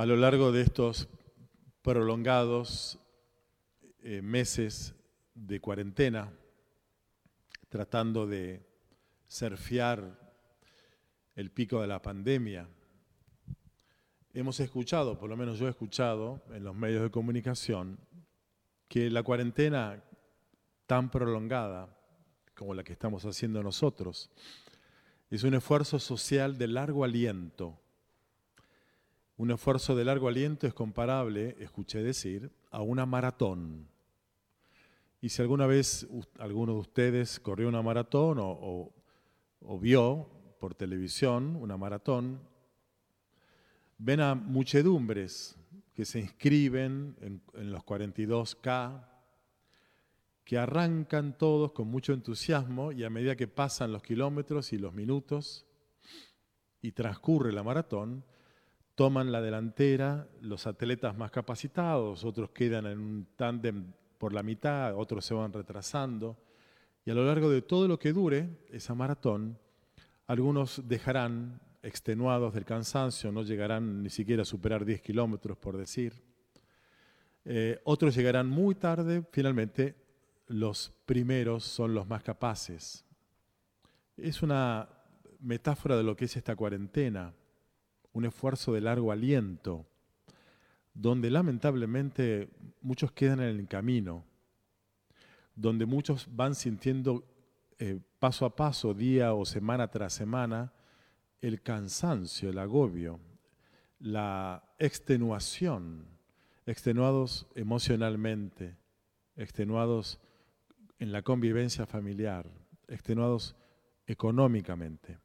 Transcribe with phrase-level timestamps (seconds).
[0.00, 1.10] A lo largo de estos
[1.82, 2.98] prolongados
[4.02, 4.94] eh, meses
[5.34, 6.32] de cuarentena,
[7.68, 8.66] tratando de
[9.28, 10.18] surfear
[11.34, 12.66] el pico de la pandemia,
[14.32, 18.00] hemos escuchado, por lo menos yo he escuchado en los medios de comunicación,
[18.88, 20.02] que la cuarentena
[20.86, 21.94] tan prolongada
[22.54, 24.30] como la que estamos haciendo nosotros
[25.28, 27.78] es un esfuerzo social de largo aliento
[29.40, 33.88] un esfuerzo de largo aliento es comparable, escuché decir, a una maratón.
[35.22, 36.06] Y si alguna vez
[36.38, 38.92] alguno de ustedes corrió una maratón o,
[39.80, 42.38] vio por televisión una maratón,
[43.96, 45.56] ven a muchedumbres
[45.94, 49.08] que se inscriben en, en los 42K,
[50.44, 54.92] que arrancan todos con mucho entusiasmo y a medida que pasan los kilómetros y los
[54.92, 55.64] minutos
[56.82, 58.22] y transcurre la maratón,
[59.00, 64.94] toman la delantera los atletas más capacitados, otros quedan en un tándem por la mitad,
[64.94, 66.36] otros se van retrasando.
[67.06, 69.58] Y a lo largo de todo lo que dure esa maratón,
[70.26, 76.22] algunos dejarán extenuados del cansancio, no llegarán ni siquiera a superar 10 kilómetros, por decir.
[77.46, 79.96] Eh, otros llegarán muy tarde, finalmente
[80.48, 83.06] los primeros son los más capaces.
[84.18, 84.90] Es una
[85.38, 87.32] metáfora de lo que es esta cuarentena
[88.12, 89.86] un esfuerzo de largo aliento,
[90.94, 92.48] donde lamentablemente
[92.80, 94.24] muchos quedan en el camino,
[95.54, 97.24] donde muchos van sintiendo
[97.78, 100.72] eh, paso a paso, día o semana tras semana,
[101.40, 103.20] el cansancio, el agobio,
[103.98, 106.06] la extenuación,
[106.66, 108.76] extenuados emocionalmente,
[109.36, 110.20] extenuados
[110.98, 112.50] en la convivencia familiar,
[112.88, 113.56] extenuados
[114.06, 115.18] económicamente.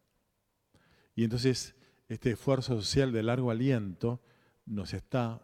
[1.16, 1.76] Y entonces
[2.08, 4.22] este esfuerzo social de largo aliento
[4.66, 5.42] nos está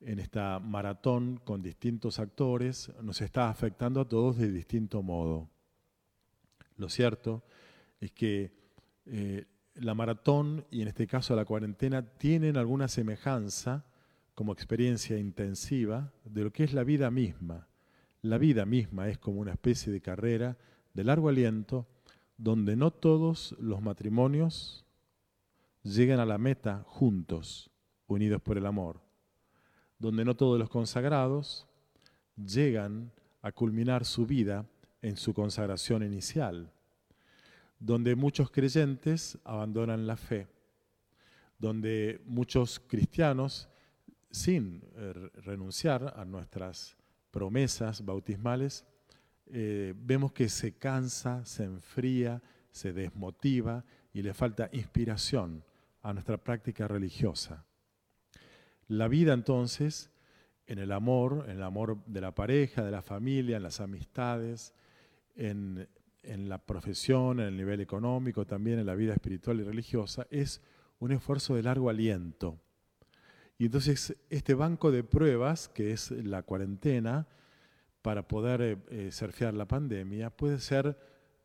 [0.00, 5.48] en esta maratón con distintos actores, nos está afectando a todos de distinto modo.
[6.76, 7.44] Lo cierto
[8.00, 8.52] es que
[9.06, 13.84] eh, la maratón y en este caso la cuarentena tienen alguna semejanza
[14.34, 17.68] como experiencia intensiva de lo que es la vida misma.
[18.22, 20.56] La vida misma es como una especie de carrera
[20.94, 21.86] de largo aliento
[22.36, 24.84] donde no todos los matrimonios
[25.82, 27.70] llegan a la meta juntos,
[28.06, 29.00] unidos por el amor,
[29.98, 31.66] donde no todos los consagrados
[32.36, 34.66] llegan a culminar su vida
[35.00, 36.72] en su consagración inicial,
[37.78, 40.46] donde muchos creyentes abandonan la fe,
[41.58, 43.68] donde muchos cristianos,
[44.30, 45.12] sin eh,
[45.44, 46.96] renunciar a nuestras
[47.30, 48.84] promesas bautismales,
[49.46, 55.64] eh, vemos que se cansa, se enfría, se desmotiva y le falta inspiración
[56.02, 57.64] a nuestra práctica religiosa.
[58.88, 60.10] La vida entonces,
[60.66, 64.74] en el amor, en el amor de la pareja, de la familia, en las amistades,
[65.34, 65.88] en,
[66.22, 70.62] la profesión, en el nivel económico, también en la vida espiritual y religiosa, es
[70.98, 72.60] un esfuerzo de largo aliento.
[73.58, 77.26] Y entonces este banco de pruebas, que es la cuarentena,
[78.02, 80.98] para poder eh, eh, surfear la pandemia, puede ser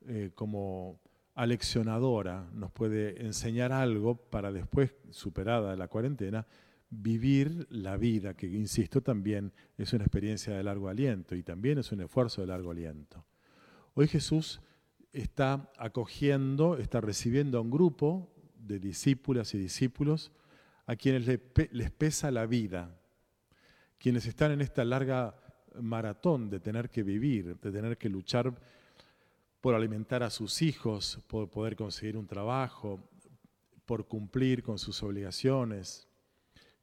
[0.08, 1.00] eh, como
[1.38, 6.48] aleccionadora, nos puede enseñar algo para después, superada la cuarentena,
[6.90, 11.92] vivir la vida, que insisto también es una experiencia de largo aliento y también es
[11.92, 13.24] un esfuerzo de largo aliento.
[13.94, 14.62] Hoy Jesús
[15.14, 20.32] está acogiendo, está recibiendo a un grupo de discípulas y discípulos
[20.88, 23.00] a quienes les pesa la vida,
[24.00, 25.40] quienes están en esta larga
[25.80, 28.60] maratón de tener que vivir, de tener que luchar
[29.68, 33.02] por alimentar a sus hijos, por poder conseguir un trabajo,
[33.86, 36.08] por cumplir con sus obligaciones.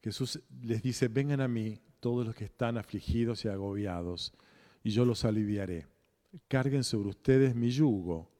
[0.03, 4.35] Jesús les dice, vengan a mí todos los que están afligidos y agobiados,
[4.83, 5.87] y yo los aliviaré.
[6.47, 8.31] Carguen sobre ustedes mi yugo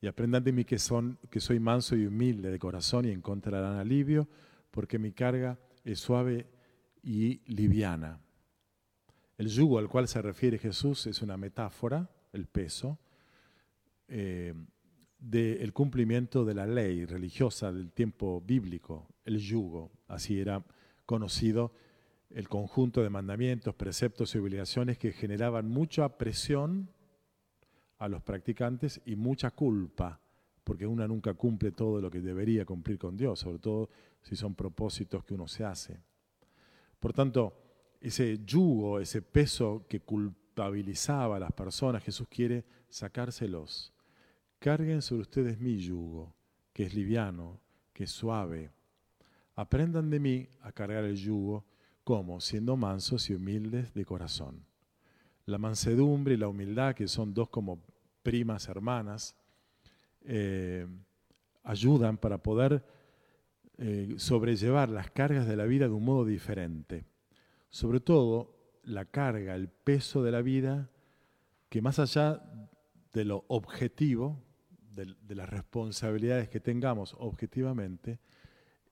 [0.00, 3.76] y aprendan de mí que, son, que soy manso y humilde de corazón y encontrarán
[3.76, 4.26] alivio,
[4.70, 6.46] porque mi carga es suave
[7.02, 8.20] y liviana.
[9.36, 12.98] El yugo al cual se refiere Jesús es una metáfora, el peso,
[14.08, 14.54] eh,
[15.18, 20.64] del cumplimiento de la ley religiosa del tiempo bíblico, el yugo, así era
[21.04, 21.72] conocido
[22.30, 26.90] el conjunto de mandamientos, preceptos y obligaciones que generaban mucha presión
[27.98, 30.20] a los practicantes y mucha culpa,
[30.64, 33.88] porque uno nunca cumple todo lo que debería cumplir con Dios, sobre todo
[34.22, 36.00] si son propósitos que uno se hace.
[37.00, 37.56] Por tanto,
[38.00, 43.92] ese yugo, ese peso que culpabilizaba a las personas, Jesús quiere sacárselos
[44.58, 46.34] Carguen sobre ustedes mi yugo,
[46.72, 47.60] que es liviano,
[47.92, 48.70] que es suave.
[49.54, 51.64] aprendan de mí a cargar el yugo,
[52.04, 54.66] como siendo mansos y humildes de corazón.
[55.46, 57.82] La mansedumbre y la humildad, que son dos como
[58.22, 59.36] primas hermanas,
[60.22, 60.86] eh,
[61.62, 62.84] ayudan para poder
[63.78, 67.04] eh, sobrellevar las cargas de la vida de un modo diferente.
[67.68, 70.90] Sobre todo la carga, el peso de la vida,
[71.68, 72.42] que más allá
[73.12, 74.45] de lo objetivo,
[74.96, 78.18] de, las responsabilidades que tengamos objetivamente,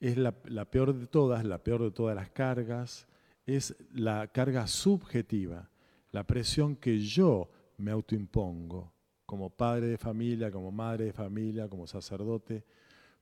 [0.01, 0.33] es la,
[0.71, 3.09] peor de todas, la peor de todas las cargas,
[3.47, 5.71] es la carga subjetiva,
[6.13, 8.93] la presión que yo me autoimpongo
[9.25, 12.65] como padre de familia, como madre de familia, como sacerdote,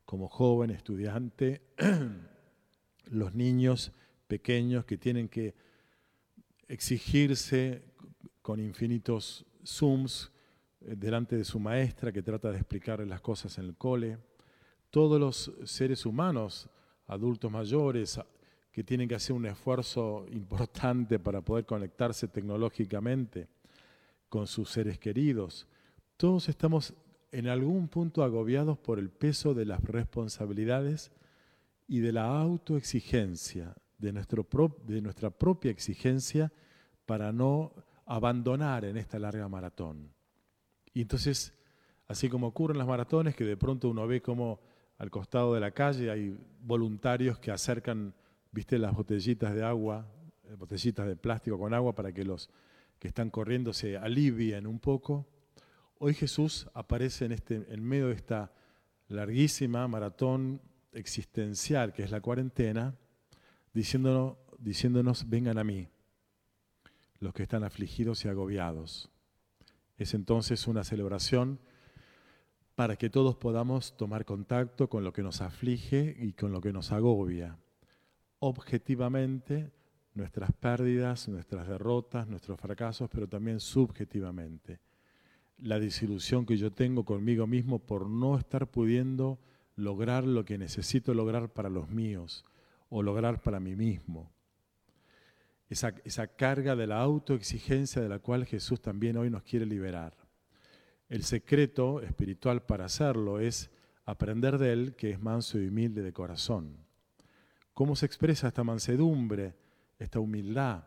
[0.05, 1.63] como joven, estudiante,
[3.11, 3.93] los niños
[4.27, 5.55] pequeños que tienen que
[6.67, 7.85] exigirse
[8.43, 10.33] con infinitos Zooms
[10.87, 14.19] delante de su maestra que trata de explicarle las cosas en el cole,
[14.91, 16.69] todos los seres humanos,
[17.07, 18.21] adultos mayores,
[18.73, 23.49] que tienen que hacer un esfuerzo importante para poder conectarse tecnológicamente
[24.29, 25.67] con sus seres queridos,
[26.17, 26.95] todos estamos
[27.33, 31.11] en algún punto agobiados por el peso de las responsabilidades
[31.89, 36.53] y de la autoexigencia, de, de nuestra propia exigencia
[37.07, 37.73] para no
[38.07, 40.11] abandonar en esta larga maratón.
[40.95, 41.53] Y entonces,
[42.09, 44.61] así como ocurren las maratones, que de pronto uno ve como
[44.99, 48.15] al costado de la calle hay voluntarios que acercan,
[48.51, 50.07] viste, las botellitas de agua,
[50.45, 52.51] eh, botellitas de plástico con agua para que los
[52.99, 55.27] que están corriendo se alivien un poco.
[55.99, 58.53] Hoy Jesús aparece en, este, en medio de esta
[59.09, 60.61] larguísima maratón
[60.93, 62.95] existencial que es la cuarentena,
[63.73, 65.89] diciéndonos, diciéndonos, vengan a mí,
[67.19, 69.12] los que están afligidos y agobiados.
[69.97, 71.59] Es entonces una celebración
[72.75, 76.73] para que todos podamos tomar contacto con lo que nos aflige y con lo que
[76.73, 77.59] nos agobia.
[78.39, 79.71] Objetivamente,
[80.15, 84.81] nuestras pérdidas, nuestras derrotas, nuestros fracasos, pero también subjetivamente
[85.63, 89.39] la desilusión que yo tengo conmigo mismo por no estar pudiendo
[89.77, 92.45] lograr lo que necesito lograr para los míos
[92.89, 94.31] o lograr para mí mismo.
[95.73, 100.15] Esa, esa carga de la autoexigencia de la cual Jesús también hoy nos quiere liberar.
[101.09, 103.71] El secreto espiritual para hacerlo es
[104.05, 106.77] aprender de Él que es manso y humilde de corazón.
[107.73, 109.55] ¿Cómo se expresa esta mansedumbre,
[109.99, 110.85] esta humildad?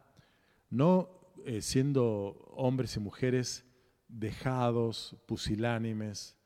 [0.69, 3.65] No eh, siendo hombres y mujeres
[4.07, 6.38] dejados, pusilánimes,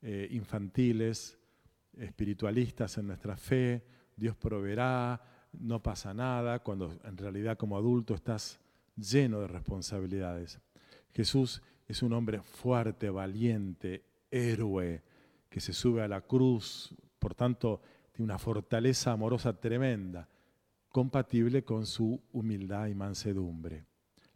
[0.00, 1.38] eh, infantiles,
[1.98, 3.84] espiritualistas en nuestra fe,
[4.16, 8.60] Dios proveerá, no pasa nada, cuando en realidad como adulto estás
[8.96, 10.60] lleno de responsabilidades.
[11.12, 15.02] Jesús es un hombre fuerte, valiente, héroe,
[15.48, 17.82] que se sube a la cruz, por tanto
[18.12, 20.28] tiene una fortaleza amorosa tremenda,
[20.88, 23.84] compatible con su humildad y mansedumbre.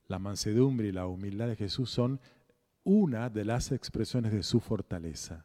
[0.08, 2.20] La mansedumbre y la humildad de Jesús son
[2.84, 5.44] una de las expresiones de su fortaleza.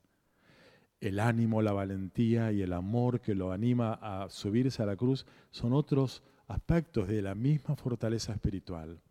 [1.01, 5.25] El ánimo, la valentía y el amor que lo anima a subirse a la cruz
[5.49, 9.01] son otros aspectos de la misma fortaleza espiritual.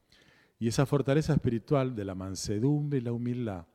[0.61, 3.67] Y esa fortaleza espiritual de la mansedumbre y la humildad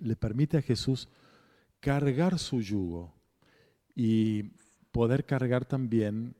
[0.00, 1.08] le permite a Jesús
[1.80, 3.12] cargar su yugo
[3.94, 4.44] y
[4.92, 6.36] poder cargar también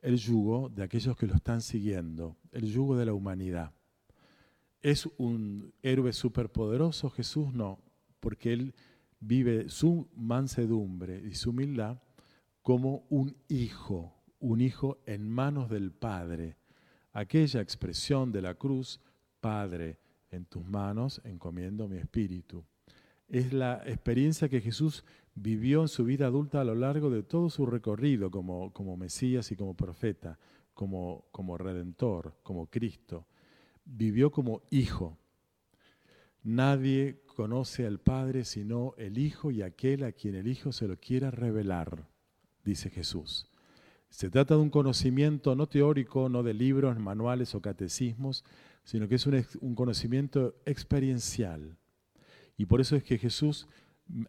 [0.00, 3.72] el yugo de aquellos que lo están siguiendo, el yugo de la humanidad.
[4.80, 7.52] ¿Es un héroe superpoderoso Jesús?
[7.52, 7.80] No,
[8.20, 8.74] porque Él
[9.20, 11.98] vive su mansedumbre y su humildad
[12.62, 16.56] como un hijo, un hijo en manos del Padre.
[17.12, 19.00] Aquella expresión de la cruz,
[19.40, 19.98] Padre,
[20.30, 22.64] en tus manos encomiendo mi espíritu.
[23.28, 25.04] Es la experiencia que Jesús
[25.34, 29.50] vivió en su vida adulta a lo largo de todo su recorrido como, como Mesías
[29.52, 30.38] y como profeta,
[30.74, 33.26] como, como redentor, como Cristo
[33.86, 35.16] vivió como hijo.
[36.42, 40.96] Nadie conoce al Padre sino el Hijo y aquel a quien el Hijo se lo
[40.96, 42.08] quiera revelar,
[42.64, 43.46] dice Jesús.
[44.08, 48.42] Se trata de un conocimiento no teórico, no de libros, manuales o catecismos,
[48.84, 51.76] sino que es un, un conocimiento experiencial.
[52.56, 53.68] Y por eso es que Jesús,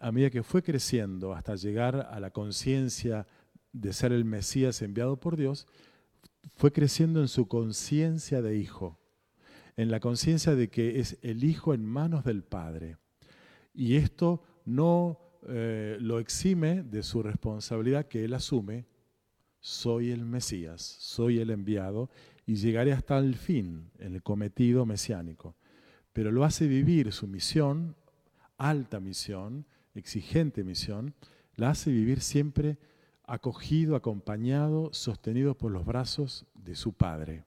[0.02, 3.26] a medida que fue creciendo hasta llegar a la conciencia
[3.72, 5.66] de ser el Mesías enviado por Dios,
[6.56, 9.00] fue creciendo en su conciencia de hijo
[9.78, 12.98] en la conciencia de que es el Hijo en manos del Padre.
[13.74, 18.86] Y esto no eh, lo exime de su responsabilidad que él asume,
[19.60, 22.10] soy el Mesías, soy el enviado
[22.46, 25.56] y llegaré hasta el fin, el cometido mesiánico.
[26.12, 27.96] Pero lo hace vivir su misión,
[28.58, 31.14] alta misión, exigente misión,
[31.56, 32.78] la hace vivir siempre
[33.24, 37.46] acogido, acompañado, sostenido por los brazos de su Padre.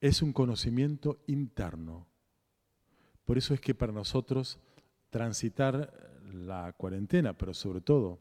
[0.00, 2.06] Es un conocimiento interno.
[3.24, 4.58] Por eso es que para nosotros
[5.10, 8.20] transitar la cuarentena, pero sobre todo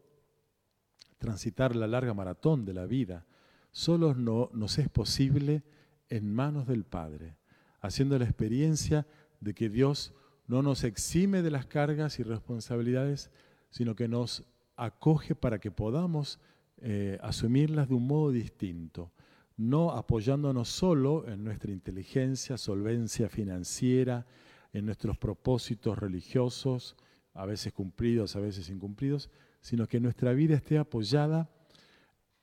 [1.18, 3.26] transitar la larga maratón de la vida,
[3.72, 5.64] solo no, nos es posible
[6.10, 7.38] en manos del Padre,
[7.80, 9.06] haciendo la experiencia
[9.40, 10.14] de que Dios
[10.48, 13.30] no nos exime de las cargas y responsabilidades,
[13.70, 14.44] sino que nos
[14.76, 16.40] acoge para que podamos
[16.78, 19.12] eh, asumirlas de un modo distinto,
[19.58, 24.26] no apoyándonos solo en nuestra inteligencia, solvencia financiera,
[24.72, 26.96] en nuestros propósitos religiosos,
[27.34, 29.30] a veces cumplidos, a veces incumplidos,
[29.62, 31.50] sino que nuestra vida esté apoyada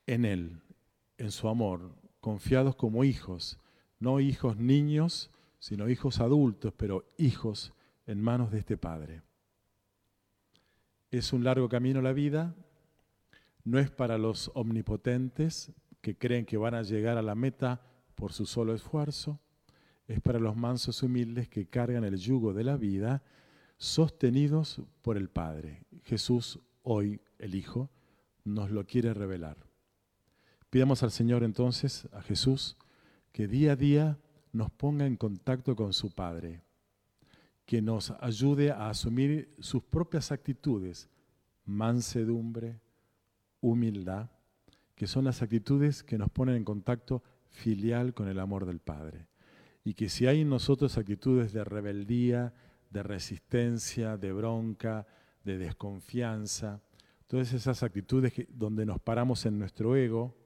[0.06, 0.60] en Él,
[1.16, 3.58] en su amor, confiados como hijos,
[4.00, 5.30] no hijos niños,
[5.60, 7.72] sino hijos adultos, pero hijos
[8.06, 9.22] en manos de este Padre.
[11.10, 12.54] Es un largo camino la vida,
[13.62, 15.72] no es para los omnipotentes
[16.04, 17.80] que creen que van a llegar a la meta
[18.14, 19.40] por su solo esfuerzo,
[20.06, 23.22] es para los mansos humildes que cargan el yugo de la vida,
[23.78, 25.86] sostenidos por el Padre.
[26.02, 27.88] Jesús, hoy el Hijo,
[28.44, 29.56] nos lo quiere revelar.
[30.68, 32.76] Pidamos al Señor entonces, a Jesús,
[33.32, 34.18] que día a día
[34.52, 36.64] nos ponga en contacto con su Padre,
[37.64, 41.08] que nos ayude a asumir sus propias actitudes,
[41.64, 42.78] mansedumbre,
[43.62, 44.28] humildad,
[44.94, 49.28] que son las actitudes que nos ponen en contacto filial con el amor del Padre.
[49.84, 52.54] Y que si hay en nosotros actitudes de rebeldía,
[52.90, 55.06] de resistencia, de bronca,
[55.44, 56.80] de desconfianza,
[57.26, 60.36] todas esas actitudes donde nos paramos en nuestro ego,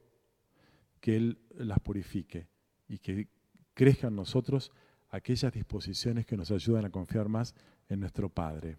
[1.00, 2.48] que Él las purifique
[2.88, 3.28] y que
[3.74, 4.72] crezcan nosotros
[5.10, 7.54] aquellas disposiciones que nos ayudan a confiar más
[7.88, 8.78] en nuestro Padre.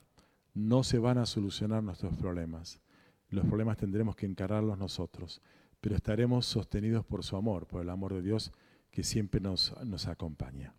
[0.53, 2.81] No se van a solucionar nuestros problemas.
[3.29, 5.41] Los problemas tendremos que encararlos nosotros,
[5.81, 8.51] pero estaremos sostenidos por su amor, por el amor de Dios
[8.91, 10.73] que siempre nos, nos acompaña.